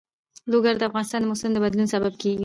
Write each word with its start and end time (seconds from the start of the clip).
لوگر 0.51 0.73
د 0.77 0.81
افغانستان 0.89 1.19
د 1.21 1.25
موسم 1.31 1.49
د 1.53 1.57
بدلون 1.63 1.87
سبب 1.93 2.13
کېږي. 2.21 2.39